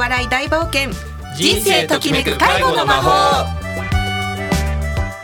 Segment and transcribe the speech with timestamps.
[0.00, 0.90] 笑い大冒険。
[1.36, 3.44] 人生ときめく介護の魔法。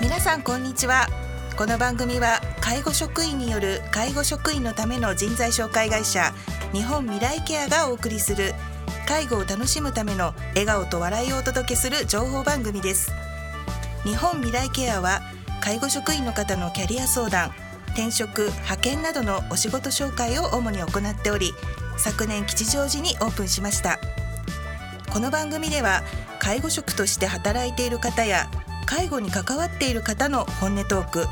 [0.03, 1.07] 皆さんこんにちは。
[1.57, 6.35] この番組は介護職員による介護職員のための人材紹介会社
[6.75, 8.53] 日本未来ケアがお送りする
[9.09, 13.11] 介護を楽しむための笑顔と笑いをお届けする情報番組です。
[14.05, 15.23] 日本未来ケアは
[15.63, 17.51] 介護職員の方のキャリア相談
[17.95, 21.55] 転職派遣などのお仕事紹介を主に行っており
[21.97, 23.99] 昨年吉祥寺にオープンしました。
[25.17, 26.03] この番組では
[26.39, 28.51] 介護職として働いている方や
[28.85, 31.25] 介護に関わっている方の本音トーク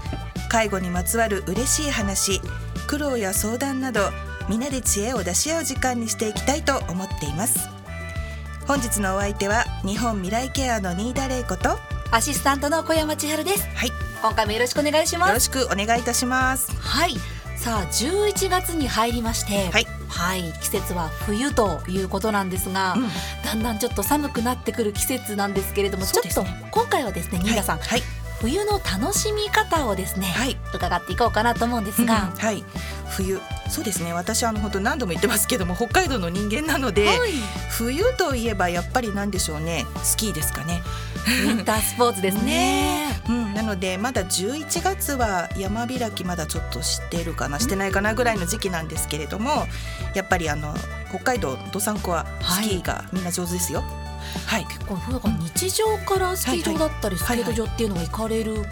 [0.49, 2.41] 介護にまつわる嬉しい話
[2.87, 4.01] 苦労や相談など
[4.49, 7.69] 皆で知恵を出し合う時間にしていきたいと思っています。
[8.67, 11.77] 本日のお相手は日本未来ケアの新田玲子と
[12.11, 13.69] アシスタントの小山千春です。
[13.75, 13.91] はい。
[14.23, 15.29] 今回もよろしくお願いします。
[15.29, 16.73] よろしくお願いいたします。
[16.73, 17.17] はい。
[17.59, 23.09] さあ11月に入りましてはい、はい、季節は冬ということなんですが、うん。
[23.45, 28.03] だんだんちょっと寒くなってくる季節なんですけれども、ちょっと今回はですね新田さん、はい。
[28.41, 30.57] 冬の楽しみ方をですね、はい。
[30.75, 32.07] 伺っていこうかなと思うんですうん。
[32.07, 32.65] が、はい。
[33.09, 34.13] 冬そうですね。
[34.13, 37.31] 私あの本当何度も言ってますけども北海道の人間なので、はい。
[37.71, 39.87] 冬といえばやっぱりなんでしょうね。
[40.03, 40.83] スキーですかね。
[41.27, 43.21] ウィンタースポーツですね。
[43.29, 49.67] うん、なのでまだ11月は山開きまだちょっとしてるかなしてないかなぐらいの時期なんですけれども
[50.15, 50.75] やっぱりあの
[51.09, 53.83] 北海道どさんこはスキーがみんな上手ですよ。
[54.47, 58.67] はい、結構なんか日常からスキー場だったりスケート場っていうのが行かれるんで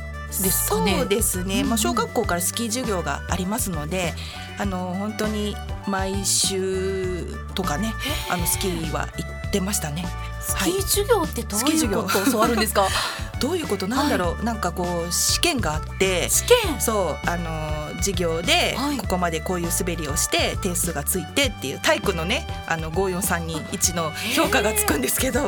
[0.51, 0.97] すかね。
[0.99, 4.15] そうですね、まあ、小学校からスキー授業がありますので
[4.63, 5.57] あの本当に
[5.89, 7.93] 毎週とかね
[8.31, 10.07] あのスキーは行ってましたね。
[10.41, 12.87] スキー授業ってどういうスキー授業ことを教わるんですか？
[13.41, 16.81] どういうことなんだろう、なんかこう試験があって試験？
[16.81, 25.41] そうあの授業ではいここまでこういう滑りをして点数がついてっていう体育のねあの54321の評価がつくんですけど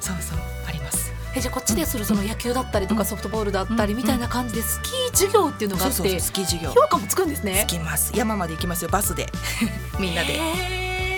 [0.00, 0.38] そうそう。
[1.34, 5.96] えじゃあこっちでするその野球だったりとかソフトボールだったりみたいな感じでスキー授業っていうのがあって。
[5.96, 6.70] そうそうスキー授業。
[6.70, 7.70] 評価もつくんですねつ。
[7.70, 8.12] きます。
[8.14, 9.26] 山まで行きますよバスで。
[9.98, 10.40] みんなで。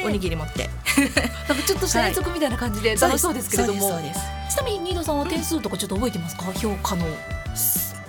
[0.05, 0.71] おにぎり持って。
[1.49, 4.01] なんかちょっとした遠足みたいな感じで楽しそうですけれども、
[4.51, 7.07] ちなみに新田さんは点数とかちょっと覚えてますか、評価の。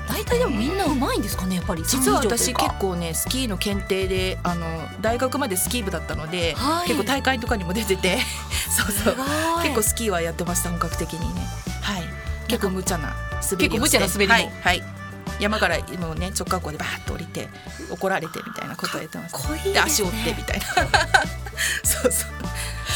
[0.07, 6.88] 大体でもみんなうまいんですかねやっぱり実は3以上というか私結構ねスキーの検定であの大学までスキー部だったので、はい。
[6.88, 8.19] 結構大会とかにも出てて。
[8.69, 9.13] そうそう。
[9.13, 9.63] い。
[9.63, 11.41] 結構スキーはやってました本格的にね。
[11.41, 11.75] はい
[12.47, 14.33] 結構無茶な滑り結構無茶な滑りも。
[14.33, 14.83] はい、はい、
[15.39, 17.50] 山からのね直下校でバーッと降りて
[17.89, 19.73] 怒られてみたいなことをやってましたかっこいいですね。
[19.73, 20.66] で足折ってみたいな。
[21.83, 22.31] そうそう。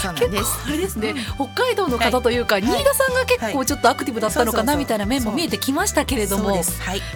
[0.02, 2.62] そうなん結構ですあれですね、北海道の方というか、い。
[2.62, 6.52] 新田さんが結はい構ちょっとアクティブだったのかなみたいな面も見えてきましたけれども。
[6.52, 6.64] はい。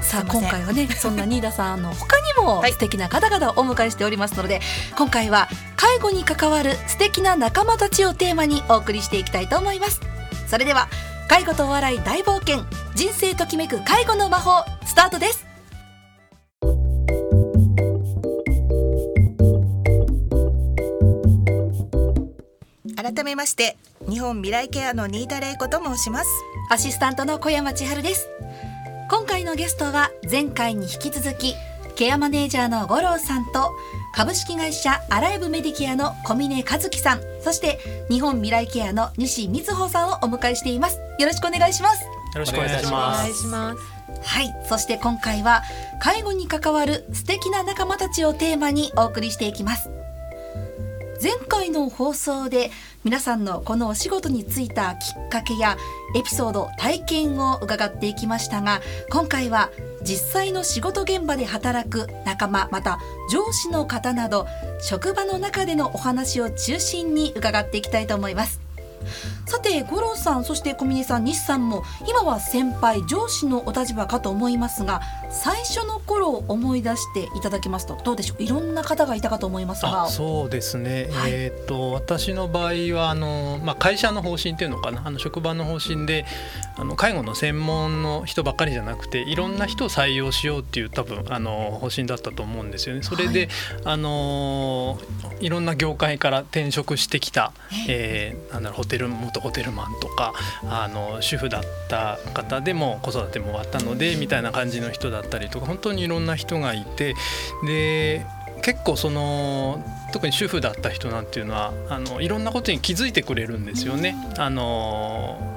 [0.01, 2.73] さあ今回はね そんな新田さんの他にもはい。
[2.73, 4.61] 素敵な方々をお迎えしておりますので、
[4.97, 10.01] 今回は介護に関わる素敵な仲間たちをテーマにお送りしていきたいと思います。
[10.49, 10.89] それでは
[11.29, 12.63] 介護とお笑い大冒険。
[12.95, 14.63] 人生ときめく介護の魔法。
[14.85, 15.45] スタートです。
[22.95, 23.77] 改めまして
[24.09, 26.29] 日本未来ケアの新田玲子と申します。
[26.69, 28.29] アシスタントの小山千春です。
[29.09, 31.53] 今回のゲストは前回に引き続き
[31.95, 33.71] ケアマネージャーの五郎さんと
[34.13, 37.21] 株式会社アライブメディケアの小峰和樹さん。
[37.41, 37.79] そして
[38.11, 40.99] 日本未来ケアの西瑞穂さんをお迎えしています。
[41.17, 42.03] よろしくお願いします。
[42.03, 43.43] よろしくお願いします。
[44.21, 44.55] はい。
[44.69, 45.63] そして今回は
[45.99, 49.89] 介護に関わる素敵な仲間たちをテーマにお送りしていきます。
[51.21, 52.69] 前回の放送で
[53.03, 55.75] 皆さんのこのお仕事に就いたきっかけや
[56.15, 59.71] エピソード体験を伺っていきましたが今回は
[60.03, 62.99] 実際の仕事現場で働く仲間また
[63.31, 64.47] 上司の方など
[64.81, 68.62] 職場の中でのお話を中心に伺っていきたいと思います。
[69.53, 78.41] さて五郎さんそして小峰さん西さんも今は先輩上司のお立場かと思いますが最初の頃を思い出していただきますとどうでしょう？
[78.41, 80.05] いろんな方がいたかと思いますが。
[80.05, 81.31] あそうですね、はい。
[81.31, 85.03] えー、と私の場合はあの、まあ、会社の方針っていうのかな？
[85.05, 86.25] あの職場の方針で
[86.75, 93.03] あの介護の専門の人ばっかりじゃなくていろんな人を採用しようっていう多分あの方針だったと思うんですよね。
[93.03, 93.49] それで、
[93.85, 94.97] あの
[95.41, 97.53] いろんな業界から転職してきた、
[97.87, 100.33] えーなんだろうホテル元ホテルマンとか
[100.69, 107.13] あの主婦だった方でも子育ても終わったのでみたいな感じの人だったりとか本当にいろんな人がいて
[107.65, 108.25] で
[108.61, 114.15] 結構その特に主婦だった人なんていうのはあのいろんなことに気づいてくれるんですよね。
[114.37, 115.52] あの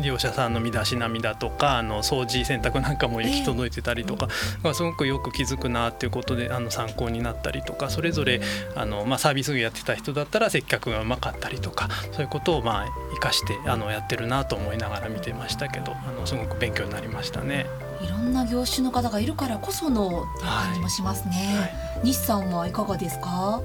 [0.00, 4.28] 利用者さんの身だしなみだとかあの掃除洗濯なんかも行き届いてたりとか、
[4.62, 8.40] まあ、すごくよく気づくなっていうことであの参考になったりとかそれぞれ
[8.74, 17.66] あの、まあ、サービス業やってた人だったら接客がうまかったりとかそういうことをまあ生かしてあのやってるなと思いながら見てましたけどあのすごく勉強になりましたね。
[18.02, 21.32] いろんな業種の方がいるからこその感じもしますね。
[21.56, 23.60] はい、西さんはいかがですか？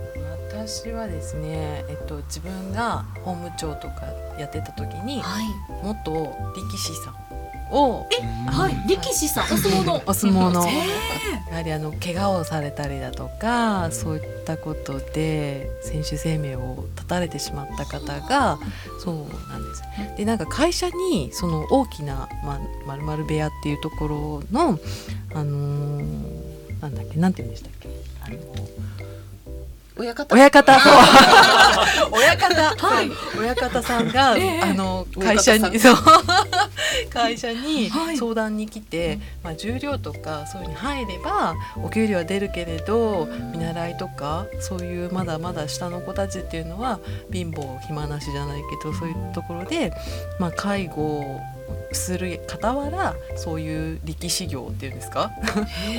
[0.50, 4.06] 私はですね、えっと、自分が法務長とか
[4.40, 5.46] やってた時に、はい、
[5.84, 7.28] 元力士さん
[7.72, 10.04] をえ、はい、力士さんお相撲の。
[10.06, 10.66] お相撲の。
[11.50, 18.60] やはりあの怪我をされたりだとかそういったことで選手生命を絶たれてしまった方が
[19.04, 19.84] そうなんです。
[20.18, 24.78] でなんか会社にその大きなままるまる部屋っていうところの
[25.34, 27.90] あのー、なんだっけなんて言うんでしたっけ。
[28.24, 29.06] あの
[29.98, 30.36] 親方。
[30.36, 30.80] 親方。
[30.80, 30.94] そう
[32.14, 32.88] 親方。
[32.88, 33.12] はい。
[33.40, 35.96] 親方さんが、えー、あの会社にそう。
[37.10, 47.00] 会社に 相談に来て、はい、まあ重量とかそういうに入ればお給料は出るけれど見習いとかそういうまだまだ下の子たちっていうのは
[47.32, 49.94] 貧乏暇なしじゃないけどそういうところで
[50.40, 51.42] まあ介護
[51.92, 55.31] する傍らそういう力士業っていうんですか？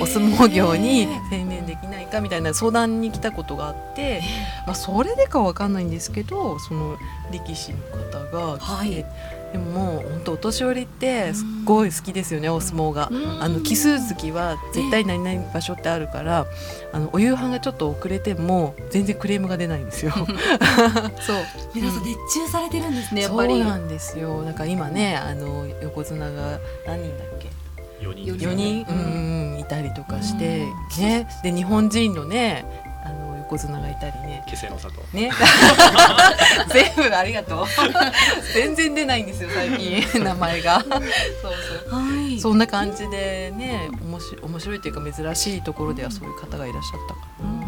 [0.01, 4.21] お相撲業に専念できないかみたいな相談に来たことがあって、
[4.65, 6.97] まあ、それでかわかんないんですけどその
[7.31, 8.19] 力士の方
[8.53, 8.65] が来て。
[8.65, 9.05] はい
[9.51, 13.09] でももう本当お年寄りってすっごい好きですよね、お相撲が。
[13.39, 16.45] あの奇数月は絶対何々場所ってあるから、
[16.91, 20.11] あのお夕飯がちょっと遅れても全然クレームが出ないんですよ。
[21.21, 21.37] そう。
[21.73, 23.21] 皆さん熱中されてるんですね。
[23.21, 23.55] やっぱり。
[23.55, 24.43] そうなんですよ。
[24.43, 27.49] なんか今ねあの横綱が何人だっけ
[28.05, 30.67] ？4人4人、うん、いたりとかして、
[30.99, 32.65] ね、で日本人のね
[33.49, 35.31] 横綱がいたりね気仙の里ね
[37.09, 37.65] 全部ありがとう。
[38.53, 40.23] 全然出ないんですよ最近。
[40.23, 40.79] 名前が。
[40.81, 40.91] そう
[41.89, 47.59] そう、はい、そんな感じでね面白面白いというか珍しいところではそういう方がいらっしゃったかな。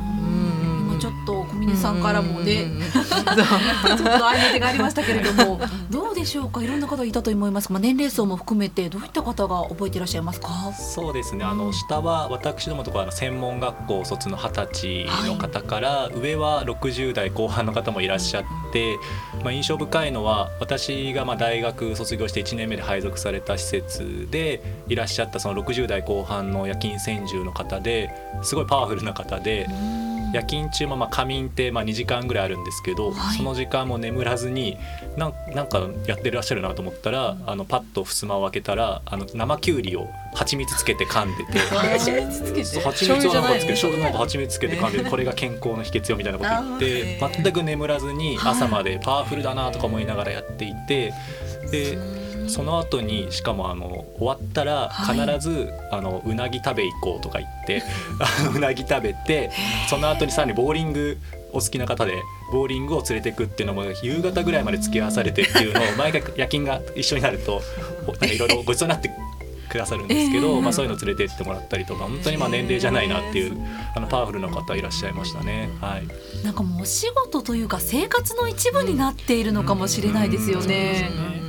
[1.00, 3.06] ちょっと小峰さんからもね、 ちょっ
[3.36, 5.60] と相手がありましたけれども、
[5.90, 6.62] どうでしょうか？
[6.64, 7.72] いろんな方いたと思います。
[7.72, 10.50] まあ年齢層も含めてどういった方が覚えていらっしゃいますか？
[10.74, 11.46] そうですね。
[11.46, 18.44] あの下は私どもところの専門学校卒の二十歳の方から、はい、上は六十代後半の方もいらっしゃっ
[18.74, 18.98] て、
[19.44, 28.10] まあ印象深いのは私がまあ大学卒業して一年目で配属された施設でいらっしゃったその六十代後半の夜勤専従の方で
[28.44, 29.68] すごいパワフルな方で。
[30.34, 34.78] 夜勤中もまあ仮眠ってまあ2時間ぐらいあるんですけど、はい、その時間も眠らずに
[35.18, 41.60] なんなんかやってらっしゃるなと思ったら、うん、あのパッと襖を開けたらあの生きゅうりを蜂蜜つけて噛んでて。
[41.60, 42.82] 蜂蜜つけて？
[42.82, 51.14] 蜂蜜をなんかつけて醤油なんか蜂蜜つけて噛んで これが健康の秘訣よみたいなこと言って全く眠らずに朝までパワフルだなとか思いながらやっていて
[51.72, 52.21] で
[52.52, 57.84] その後にしかもあの終わったら必ず、はい、あのうなぎ食べ行こうとか言って
[58.54, 59.52] うなぎ食べて
[59.90, 61.18] その後にさらにボーリング
[61.54, 62.22] お好きな方で
[62.52, 67.62] ボーリングを連れてくっていうのも夕方ぐらいまで付き合わされてっていうのを 毎回夜勤が一緒になると
[68.26, 69.12] いろいろごちそうになって
[69.70, 73.58] くださるんですけど、えー、まあ、そういうの連れてってもらったりとか本当にまあ年齢じゃないなっていう、
[73.96, 75.70] あのパワフルな方いらっしゃいましたね。
[75.80, 81.41] はい、なんかもうお仕事というか生活の一部になっているのかもしれないですよね。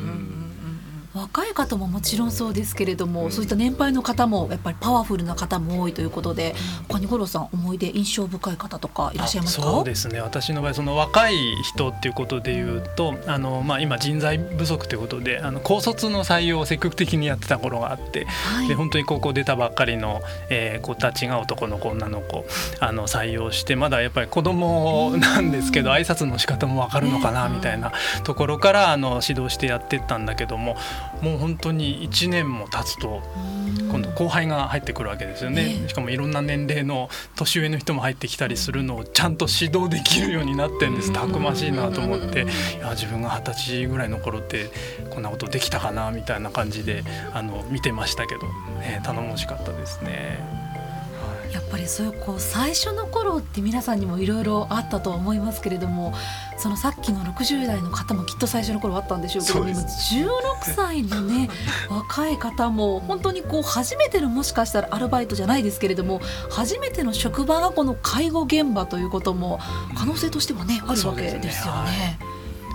[1.35, 9.63] 若い方ももちろんそうですけれども、うん、そういった年配の方もやっぱりパワフルな方も多いということで、うん、他に五郎さん思い出印象深い方とかいらっしゃいますか？
[9.63, 10.21] そうですね。
[10.21, 22.45] 私の場合その若い人っていうことでいうとあの、まあ、今人材不足ということであの高卒の採用を積極的にやってた頃があって、はい、で本当に高校出たばっかりの、えー、子たちが男の子女の子
[22.79, 27.91] あの採用してまだやっぱり子供なんですけど、うん、挨拶の仕方も分かるのかなみたいな
[28.23, 30.77] ところからあの指導してやってったんだけども
[31.23, 33.23] もう本当に1年も経つと
[33.91, 41.13] 今度後輩が入ってくるわけですよね、しかもいろんな年齢の年上の人も入ってきたりするのをちゃんと指導できるようになってんです。
[41.13, 42.43] たくましいなと思って。
[42.43, 44.71] いや自分が二十歳ぐらいの頃って
[45.11, 48.43] こんなことできたかなみたいな感じであの見てましたけど、
[48.81, 50.62] ね、頼もしかったですね。
[51.53, 56.15] やっぱりそういうこう最初の頃って皆さんにもいろいろあったと思いますけれども
[56.57, 60.29] そのさっきの60代の方もきっと最初の頃あったんでしょうけど今16
[60.75, 61.51] 歳のね
[61.91, 69.61] 若い方も本当にこう初めてのもしかしたらアルバイトじゃないですけれども初めての職場がこの介護現場ということも
[69.95, 72.19] 可能性としてはねあるわけですよね。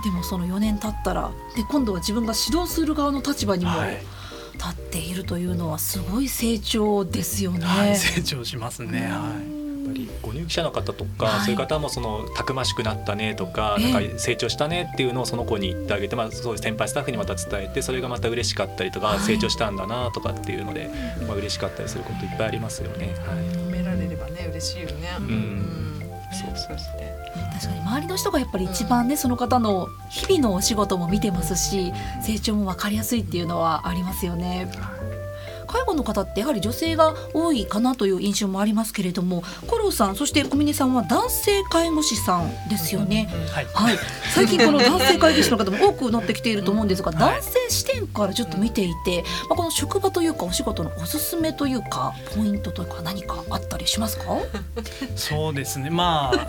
[0.04, 4.17] でもその4年経ったらで今度は自分が指導する側の立場にも、はい
[4.58, 7.64] 立っているというのはすごい成長ですよね。
[7.64, 9.08] はい、成長しますね。
[9.10, 9.58] はい。
[9.88, 20.90] ぱりご入社の方とか、はい、そういう方もそのたくましくなったねとか,、なんか成長したねっていうのをその子に言ってあげて、まあ、そう先輩スタッフにまた伝えてそれがまた嬉しかったりとか、はい、成長したんだなとかっていうので、
[21.26, 23.14] まあ嬉しかったりすることいっぱいありますよね。
[23.26, 25.16] はい、褒められればね嬉しいよね。
[25.18, 25.88] うん、うん
[26.30, 26.76] そうそう
[27.58, 34.70] 確かに周りの人がやっぱり一番ね、うん、その方の日々のお仕事も見てますし成長も分かりやすいっていうのはありますよね。
[35.66, 43.98] 介護の方ってやはり女性が多いかなという印象もありますけれどもコロさんそして小峰さんは男性介護士さんですよね、はい、はい、
[44.32, 54.24] 最近この男性介護士の方も多くなってきていると思うんですが、男性視点からちょっと見ていて、まあ、この職場というかお仕事のおすすめというかポイントというか何かあったりしますか？
[55.16, 55.90] そうですね。
[55.90, 56.46] まあ。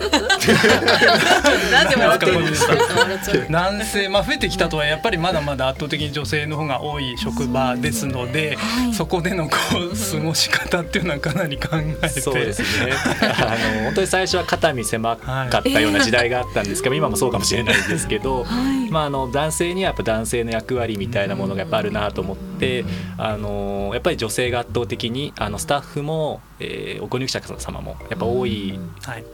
[3.50, 12.20] 男性まあ増えてきたとはやっぱりまだまだ圧倒的に女性の方が多い職場ですので、はい、そこでのこう過ごし方っていうのはかなり考えて。
[12.20, 12.92] そうですね。
[13.20, 22.84] あの本当に最初は肩身狭かったような時代があったんですけど、はい、今もそうかもしれないんですけど、はい、まあ、あの男性にはやっぱ男性の役割みたいなものがやっぱあるなと思って、
[23.16, 28.78] あのやっぱり女性が圧倒的にあのスタッフも、えー、ご入社様もやっぱ多い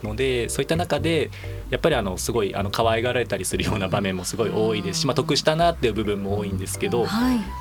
[0.03, 1.31] ので、そういった中で
[1.71, 7.11] やっぱりあのすごいあの可愛がられたりするような場面もすごい多いですし、まあ、得したなっていう部分も多いんですけど、やっ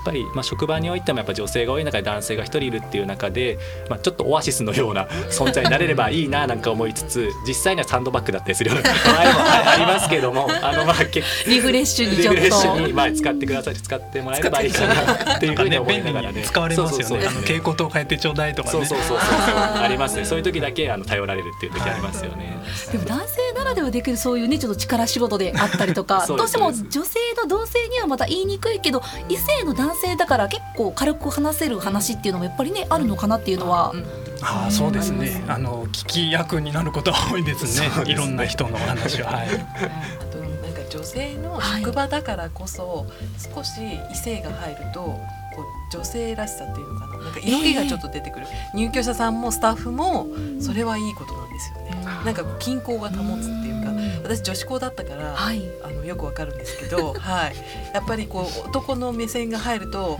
[0.06, 3.58] ぱりまあ職場においてもやっぱ女性が多い中で男性が1人いるっていう中で、
[3.90, 9.40] まあ、ちょっとオアシスのような 存在になれればいいななんか思いつつ実際にはサンドバッグだったりするような 場合も
[9.72, 10.96] ありますけどもあのまあ
[11.48, 12.42] リフレッシュにちょっと。
[12.42, 13.76] リフレッシュにまあ使ってください。
[13.76, 16.42] 使ってもらえればいいかなっていうふうに思いながらね。
[16.44, 17.28] 使われますよね。
[17.28, 18.72] 蛍光灯変えてちょうだいとかね。
[18.74, 22.58] そうそうそうそう ありますねそういう時だけあの頼られるっていう時ありますよね
[22.92, 33.94] でも男性ならではできるそういうねちょっと力仕事であったりとか どうしても女性の同性にはまた言いにくいけど異性の男性だから結構軽く話せる話っていうのもやっぱりねあるのかなっていうのは。
[34.42, 35.44] ああそうですね。
[35.48, 37.90] あの聞き役になることは多いですね。
[38.06, 39.32] いろんな人の話は。
[39.32, 39.48] はい。
[39.48, 43.08] あとなんか女性の職場だからこそ、
[43.56, 43.72] 少し
[44.12, 45.20] 異性が入るとこ
[45.62, 47.15] う女性らしさっていうのかな。
[47.26, 48.48] なんか色気がちょっと出てくる。
[48.74, 50.28] 入居者さんもスタッフも
[50.60, 52.06] それはいいことなんですよね。
[52.24, 53.86] なんか均衡が保つっていうか。
[54.26, 57.56] 私女子校だったから、はい、あのよくわかるんですけど、 はい、
[57.94, 60.18] やっぱりこう男の目線が入ると、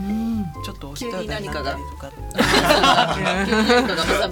[0.64, 1.22] ちょっと人が。
[1.24, 2.12] 何かが とか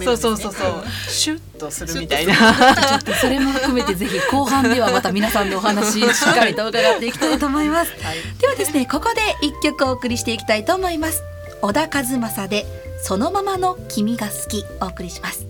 [0.02, 0.85] そうそうそうそう。
[1.09, 2.35] シュッとするみたいな。
[2.35, 11.34] ちょっとそれも含めてぜひ後半ではまた皆さんのお話 しっかりと伺っていきたいと思います、はい、ではですねここで一曲お送りしていきたいと思います
[11.64, 12.66] 小田和正で
[13.02, 15.47] そのままの君が好きお送りします。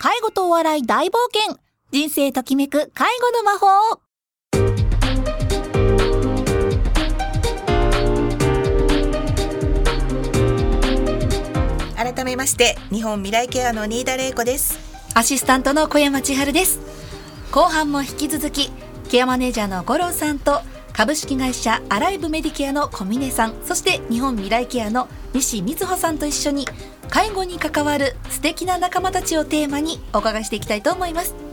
[0.00, 1.56] 介護とお笑い大冒険。
[1.92, 4.00] 人生ときめく介護の魔法。
[11.94, 14.80] 改めまして日本未来ケアの新田玲子です。
[15.14, 16.80] アシスタントの小山千春です。
[17.52, 18.72] 後半も引き続き
[19.08, 20.60] ケアマネージャーの五郎さんと
[20.92, 26.66] 株式会社アライブメディケアの小峰さんそして日本未来ケアの西瑞穂さんと一緒に
[27.08, 31.45] 介護に関わる素敵な仲間たちをテーマにお伺いしていきたいと思います。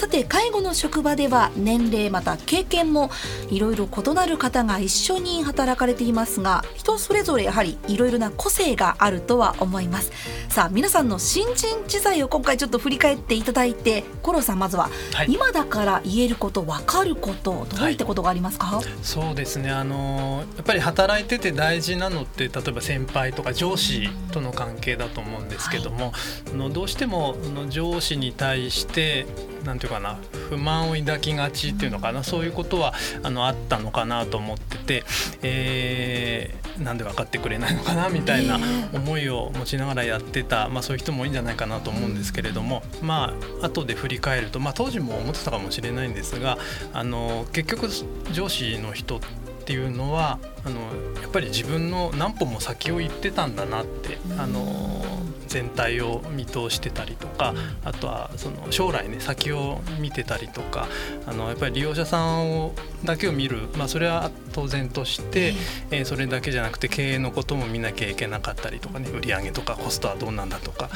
[0.00, 3.10] さて介護の職場では年齢また経験も
[3.50, 10.10] いろいろ異なる方が一緒に働かれていますが人それぞれやはりいろいろな個性があるとは思います。
[10.48, 19.70] さあ皆さんの新人時代を今回ちょっと振り返っていただいてコロさんまずは、はい、今だから言えること分かることどういったことがありますか、はい、そうですね。
[19.70, 26.12] あのやっぱり働いてて大事なのって例えば先輩とか上司との関係だと思うんですけども、は
[26.54, 29.26] い、のどうしてもの上司に対して
[29.64, 35.04] なんていうかな不満を抱きがちっていうのかなそういうことはあのあったのかなと思ってて、
[35.42, 38.58] えー、なんで分かってくれないのかなみたいな
[38.92, 46.58] 思いを持ちながらやってた、まあ、そういう人も多いんじゃないかなと思うんですけれどもまあ後で振り返ると、まあ、当時も思ってたかもしれないんですが
[46.92, 47.88] あの結局
[48.32, 49.20] 上司の人っ
[49.64, 50.80] ていうのはあの
[51.22, 55.04] やっぱり自分の何歩も先を行ってたんだなってあの
[55.50, 57.54] 全体を見通してたりとか
[57.84, 60.86] あとはその将来ね先を見てたりとか
[61.26, 62.72] あのやっぱり利用者さんを
[63.04, 65.54] だけを見る、まあ、それは当然として、
[65.90, 70.88] えー、それだけじゃなくて経営のことも見なきゃいけなかったりとかね売上とかコストはどうなんだとか、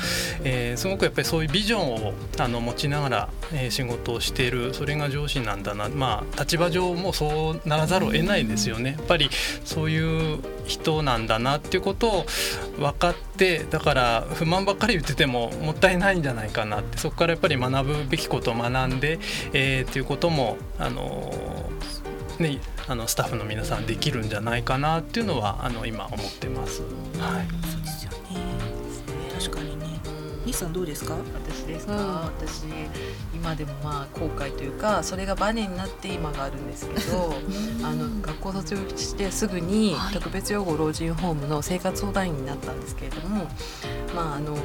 [0.45, 8.95] えー、すごくやっぱりそういうビジョンをあの持ちながら、えー、仕事をしているそれが上司なんだなまあ立場上もそうならざるを得ないですよね。
[8.97, 9.31] やっぱり
[9.65, 12.27] そういう人なんだなっていうことを
[12.79, 19.19] 分かってだから不満ばっかり言っててももったいないんじゃないかなってそこからやっぱり学ぶべきことを学んで、
[19.53, 21.33] えー、っていうこともあの
[22.39, 26.83] ね、あのスタッフの皆さんできるんじゃないかなっていうのはあの今思ってます。
[26.83, 27.74] はい、
[30.47, 31.15] 西さんどうですか？
[31.35, 32.65] 私ですか、うん、私
[33.35, 37.35] 今でもまあ後悔というかそれがバネになって今があるんですけど
[37.83, 43.49] あの学校卒業してすぐに特別養護老人ホームの生活相談員になったんですけれども、
[44.15, 44.57] まああの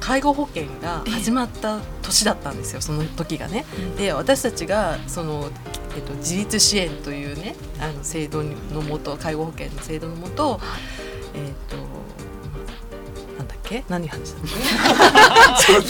[0.00, 3.64] 介護保険が始まった年だったんですよ、その時がね。
[3.96, 5.48] で私たちがその
[5.94, 10.58] えっと、自立支援というねあの制度のもと介護保険の制度のもと,、
[11.34, 11.76] えっと
[13.62, 13.84] け？
[13.88, 14.34] 何話し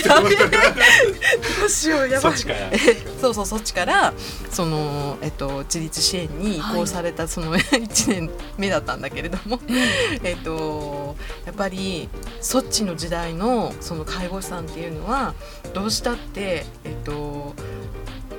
[0.05, 0.29] たの？
[0.29, 2.33] どうしようやばい。
[3.21, 4.12] そうそうそっちから
[4.50, 9.61] その、えっと、自立支援に移行されたその 1年目だったんだけれども、
[10.23, 12.09] えっとやっぱり
[12.41, 15.35] そっちの時代のその介護士さんっていうのは
[15.75, 17.55] どうしたってえっと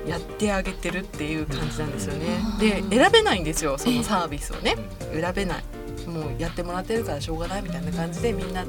[0.06, 2.26] やってあげてるっていう感じなんですよね。
[2.58, 4.76] で選べないんですよそのサービスをね。
[5.12, 5.64] 選べない。
[6.06, 8.64] もうやってもらってるからしょうがないみたいな感じでみんな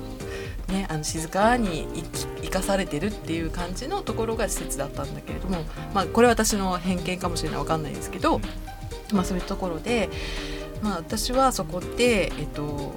[0.68, 1.88] ね、あの静かに
[2.42, 8.40] 生かされてるっていう感じのところが施設だったんだけれども、まあ、これは私の偏見かもしれない分かんないですけど、
[9.14, 10.10] まあ、そういうところで、
[10.82, 12.94] まあ、私はそこで、えっと、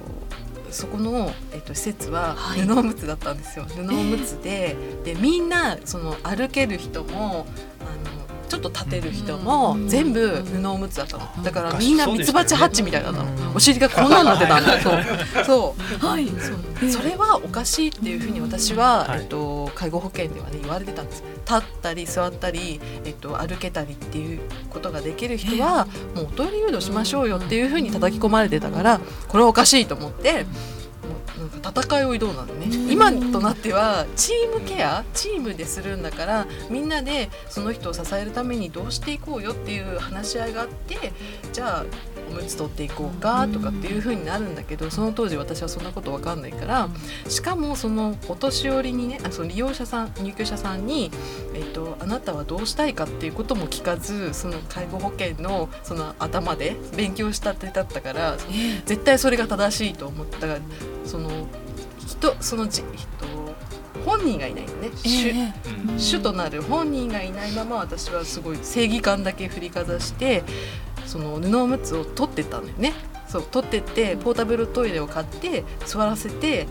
[0.71, 3.65] そこの、えっと、施設は布おむつだったんですよ。
[3.65, 7.45] 布おむつででみんなその歩ける人も
[8.49, 15.45] ちょっと立てる人も全部布おむつだったのだからみんなミツバチハッチみたいだったのお尻がこんなんなってたんだそう。
[15.45, 16.05] そう。
[16.05, 16.27] はい。
[16.27, 16.89] そう。
[16.89, 21.23] それはおかしいっていうふうに私は、えっと、介護保険ではね言われてたんです。
[21.47, 24.39] 立ったり座ったり、えっと、歩けたりっていう
[24.69, 30.45] ことができる人はもうおトイレ誘導しましょうよっていうふうに叩き込まれてたからこれはおかしいと思って。
[31.39, 32.67] なんか戦いを挑んだのね。
[32.91, 41.13] 今となってはチームケアチームでするんだからみんなでその人を支えるためにどうしていこうよっていう話し合いがあって
[41.53, 41.85] じゃあ
[42.29, 46.89] おむつ取っていこうかとかっていう風になるんだけどその当時私はそんなこと分かんないから
[47.27, 51.11] しかもそのお年寄りにねあその利用者さん入居者さんに、
[51.53, 58.37] えーと、あなたはどうしたいかっていうことも聞かずその介護保険のその頭で勉強したってだったから
[58.85, 60.49] 絶対それが正しいと思った。
[60.49, 60.59] ら
[61.05, 61.47] その
[62.05, 63.09] 人そのじ人
[64.05, 65.33] 本人がいないのね、主
[65.97, 70.43] 主となる本人がいないまま私はすごい正義感だけ振りかざして
[71.09, 72.93] その布おむつを取ってったんだよね。
[73.27, 76.67] そう取ってってポータブルトイレを買って座らせて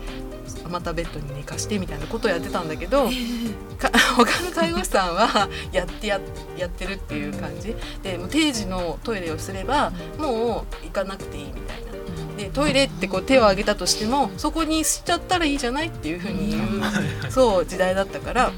[0.69, 3.09] またベッドに寝かしてみたいなことをやってたんだけど、
[4.17, 6.19] 他の介護士さんはやってや
[6.57, 7.75] やってるっていう感じ。
[8.01, 11.89] でもう定時のトイレをすればもう行かなくていいみたいな。
[12.37, 16.81] でトイレってこう手を挙げたとしてもそこにしちゃったらいいじゃないっていうふうに言う
[17.29, 18.51] そう時代だったから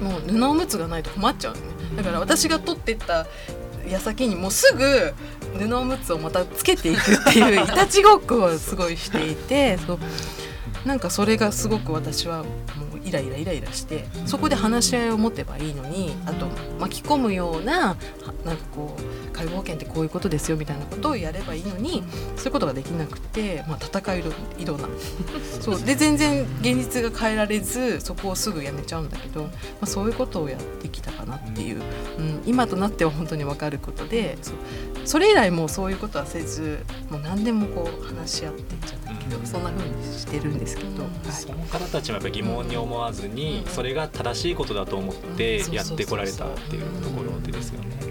[0.00, 1.66] もう布おむつがないと困っちゃうのね。
[1.96, 3.26] だから私が取ってった
[3.88, 5.14] 矢先にもうすぐ
[5.58, 9.98] 布おむつをまたつけていくっていういたちごっこをすごいしていてそう。
[10.86, 12.50] なんかそれがすごく私はも
[12.94, 16.46] うイライライライラしてそこで話し合いを持てばいいのにあと
[16.78, 17.96] 巻き込むような
[18.44, 19.02] なんかこう
[19.36, 22.02] 介護保険ってこういうことですよみたいなことをやればいいのに
[22.36, 24.24] そういうことができなくて、まあ、戦い
[24.58, 24.88] 色な。
[25.60, 25.82] そう。
[25.82, 29.50] で全然現実が変えられずそこをすぐやめちゃうんだけど、ま
[29.82, 31.82] あ、そういうことをやってきたかなっていう、
[32.18, 34.52] うん、今となっては本当に分かることでそ
[35.04, 48.05] それ以来もうそういうことはせずもう何でもこう話し合ってんじゃないけど、そんな風にしてるんですけど、はい、その方たちもやっぱ疑問に思わずに、それが正しいことだと思ってやってこられたっていうところでですよね。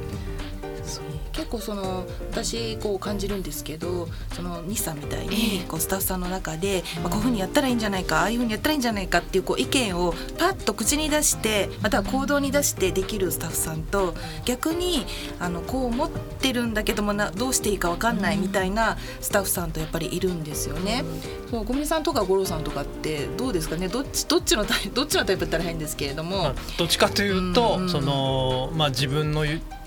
[1.35, 15.05] 結構その私こう感じるんですけどその西さんみたいにこうスタッフさんの中で、まあ、こういうふうにやったらいいんじゃないかああいうふうにやったらいいんじゃないかっていうこう意見をパッと口に出してまたは行動に出してできるスタッフさんと逆に
[15.39, 21.03] あのこう思ってるんだけどもなどうしていいか分かんないみたいなスタッフさんとやっぱりいるんですよね。
[21.51, 23.87] そう小宮さんとか五郎さんとかってどうですかね？
[23.87, 29.45] どっちどっちのタイどっちのタイプだったら変ですけれども、まあ、どっちかというと、うん、そのまあ自分の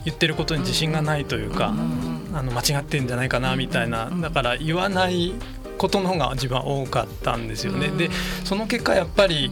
[0.09, 1.75] 言ってることに自信がないというか、
[2.35, 5.35] あの間違ってんじゃないかなみたいなだから言わない
[5.77, 7.89] ことの方が自分は多かったんですよね。
[7.89, 8.11] で
[8.45, 9.51] その結果やっぱり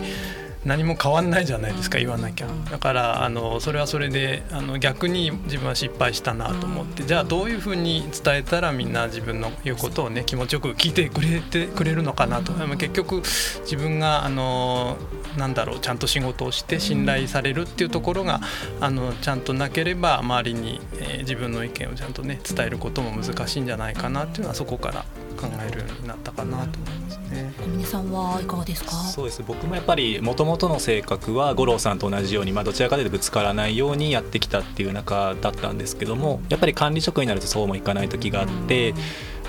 [0.66, 2.48] 何も変わんないじゃないですか言わなきゃ。
[2.70, 7.04] だからあのそれはそれであの逆に自分は失敗したなと思って。
[7.04, 12.52] じゃあどういうふうに伝えたらみんな自分の言うことをね気持ちよく聞いてくれてくれるのかなと。
[12.76, 13.22] 結局
[13.60, 14.96] 自分があの
[15.36, 18.40] なんだろうちゃんと仕事をして信頼されるっていうところが
[18.80, 25.04] あのちゃんとなければ周りに、えー、自分の意見をちゃんとね伝えることも難しいんじゃないかなっていうのはそこから
[25.36, 27.52] 考えるようになったかなと思いますね。
[27.84, 28.90] さんはいかがですか？
[28.92, 38.94] そうです僕もやっぱりもともとの性格は五郎さんと同じように、まあ、どちらかというとぶつからないようにやってきたっていう中だったんですけどもやっぱり管理職になるとそうもいかない時があって。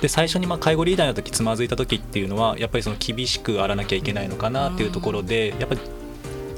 [0.01, 5.81] で最初にまあ介護リーダーの時つまずいた時っていうのはやっぱりその厳しくあらなきゃいけないのかなっていうところでやっぱり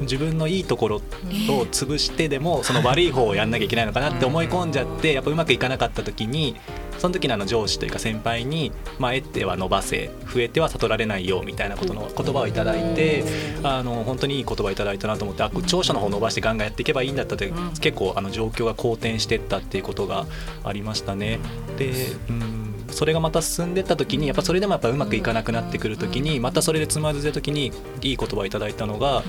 [0.01, 0.99] 自分のいいところを
[1.71, 6.57] 潰してでもその悪い方をやんなきゃいけないのかなって思い込んじゃってやっぱうまくいかなかった時に
[6.99, 13.23] その時のあの上司というか先輩に「まあ、得ては伸ばせ増えては悟られないよ」みたいなことの言葉を頂いて
[13.63, 20.25] あの本当にいい言葉いただいたなと思ってあ長所の方伸ばしてガンガンやっていけばいいんだったって結構あの状況が好転してったっていうことが
[20.63, 21.39] ありましたね。
[21.77, 21.91] で
[22.29, 27.71] うんそれがまた進んでった時にやっぱそれでもやっぱうまくいかなくなってくる時にまたそれでつまずいた時に
[28.01, 29.23] いい言葉をいただいたのが、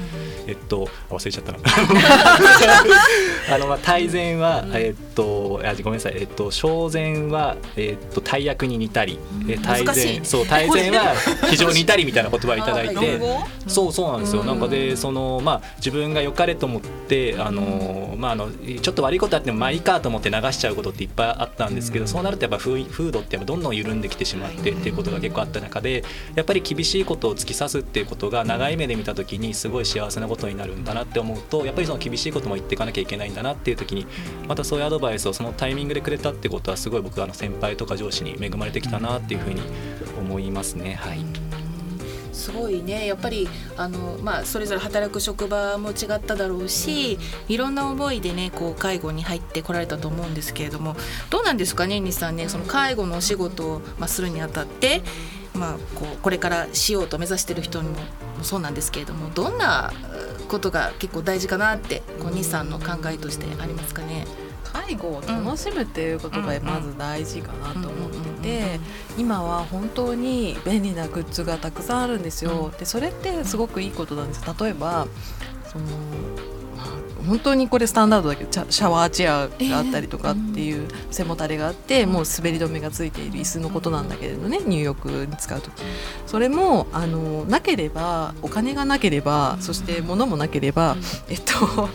[0.47, 1.59] えっと忘れちゃったな。
[3.55, 6.15] あのまあ大前は、えっとあごめんなさい。
[6.17, 9.19] えっと小前はえっと大役に似たり、
[9.49, 11.15] え大前そう大前は
[11.51, 13.21] 非常に似たりみたいな言葉をいただいて
[13.67, 14.45] そうそうなんですよ。
[14.45, 26.05] なんかでそのまあ自分が良かれと思ってあのまああのちょっと悪いことあってもまあいいかと思って流しちゃうことっていっぱいあったんですけどそうなるとやっぱ風風土ってやっぱどんどん緩んできてしまってっていうことが結構あった中で
[26.37, 34.07] やっぱり厳しいことを突き刺すっていうことが長い目で見た時にすごい幸せなことになるんだなって思うとやっぱりその厳しいことも言っていかなきゃいけないんだなっていう時に
[34.47, 39.63] またそういうアドバイスをそのタイミングでくれたってことはすごい僕あの先輩とか上司に恵まれてきたなっていうふうに
[40.17, 40.95] 思いますね。
[40.95, 41.40] はい
[42.33, 43.07] すごいね。
[43.07, 50.97] やっぱりあの、まあ、それぞれ働く職場も違っただろうしいろんな思いでねこう介護に入ってこられたと思うんですけれども
[51.31, 52.49] どうなんですかね西さんね。
[52.49, 55.03] その介護のお仕事を、まあ、するにあたって、
[55.55, 57.97] まあ、こうこれからしようと目指してる人にも
[58.43, 59.93] そうなんですけれどもどんな
[60.49, 64.27] ことが結構大事かなってこう西さんの考えとしてありますかね。
[64.73, 68.81] 介護を楽しむっていうことがまず大事かなと思ってて
[69.19, 72.73] 今は本当に便利なグッズがたくさんあるんですよ。
[72.79, 75.07] でそれってすごくいいことなんです例えば
[75.71, 75.85] その
[77.27, 85.73] 本当にこれスタンダードだけどシャワーチェアがあったりとかっていう背もたれがあってもう滑り止めがついている椅子のことなんだけれどね入浴に使う時。
[86.27, 90.97] それもあのなければお金がなければそして物もなければ
[91.29, 91.89] えっと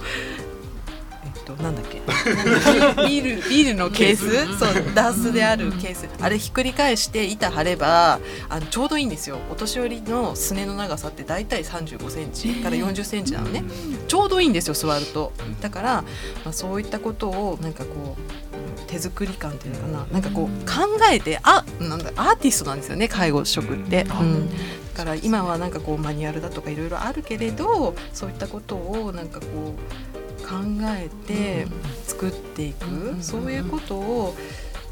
[1.45, 2.01] となんだっけ？
[3.07, 4.57] ビールビールのケース？
[4.57, 6.07] そうダースであるケース。
[6.21, 9.37] あれひっくり返して板張ればあのちょうどいいんですよ。
[9.51, 13.63] お年寄りのすねの長さって大体3 5センチから4 0センチなのね。
[14.07, 15.31] ちょうどいいんですよ座ると。
[15.61, 16.03] だから、
[16.43, 20.07] まあ、そういったことをなんかこう手作り感っていうのかな。
[20.11, 24.03] なんかこう考えてあなんだアーティストなんですよね介護職って。
[24.03, 24.49] うん、
[24.95, 30.04] だから今はなんかこうマニュアルだとかいろいろあるけれどそういったことをなんかこう
[30.45, 31.67] 考えて
[32.05, 32.85] 作っていく、
[33.21, 34.35] そういうことを、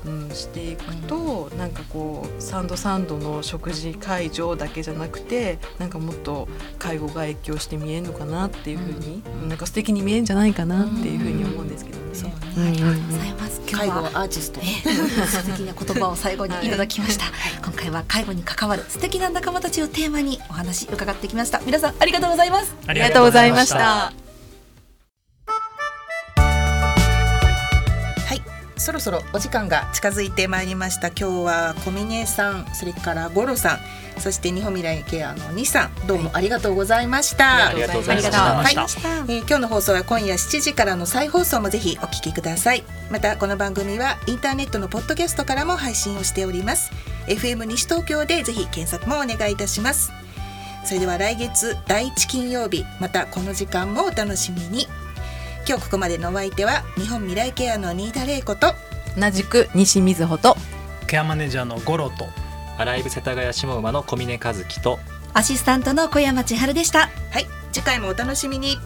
[0.05, 12.03] うん、していくと、なんかこうサンドサンドの食事会場だけじゃなくてなんかもっと介護が影響して見えるのかなっていうふうに、うん、なんか素敵に見えるんじゃないかなっていうふうに思うんですけどね。
[12.13, 13.61] そうねありがとうございます。
[13.71, 17.25] 介護アーティスト、素敵な言葉を最後にいただきました。
[17.63, 21.61] 今回は介護に関わる素敵な仲間たちをテーマにお話伺ってきました。
[21.65, 22.75] 皆さんありがとうございます。
[22.85, 24.22] ありがとうございました。
[28.83, 31.07] そろそろお時間が近づいてまいりました。
[31.07, 33.79] 今日は小峰さんそれから五郎さん
[34.19, 42.83] そして日本未来ケアの西さんどうもありがとうございました、はい、ありがとうございました、はい、えー、今日の放送は今夜7時からの再放送もぜひお聞きください。
[43.09, 46.91] またこの番組はインターネットのポッドキャストからも配信をしております。
[47.27, 50.11] FM 西東京でぜひ検索もお願いいたします。
[50.83, 54.87] それでは来月第一金曜日またこの時間もお楽しみに
[55.65, 58.73] 今日ここまでのお相手は日本未来ケアの新田玲子と
[59.17, 60.57] 同じく西瑞穂と
[61.07, 62.27] ケアマネージャーの五郎と
[62.77, 64.99] アライブ世田谷下馬の小峰和樹と
[65.33, 67.09] アシスタントの小山千春でした。
[67.31, 68.77] はい次回もお楽しみに。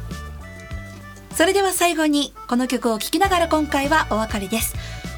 [1.34, 4.76] それでは最後にこの曲を聴きながら今回はお別れです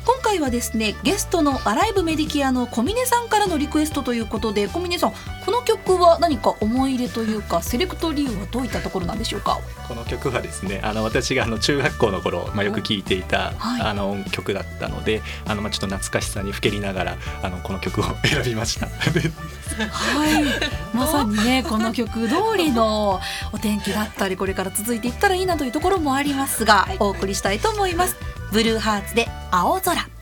[0.09, 5.11] 今回はですねゲストのアライブメディケアの小峰さんからのリクエストということで小峰さん
[5.45, 9.59] この曲は何か思い入れというかセレクト理由はどういったところなんでしょうか？
[9.87, 18.87] この曲はですねあの私があの中学校の頃、まあ、よく聴いていた、はい、あの曲だったのであの、まあ、ちょっと懐かしさにふけりながらあのこの曲を選びました。
[18.87, 20.43] はい
[20.91, 23.19] まさにねこの曲通りの
[23.53, 28.38] お天気だったりこれから続いていったらいいなというところもありますが、はい、お送りしたいと思います。
[28.51, 30.18] ブルーハーツで青空。